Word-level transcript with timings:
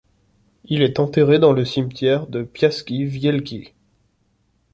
Il 0.65 0.81
est 0.81 0.97
enterré 0.99 1.37
dans 1.37 1.53
le 1.53 1.63
cimetière 1.63 2.25
de 2.25 2.41
Piaski 2.41 3.05
Wielkie. 3.05 3.75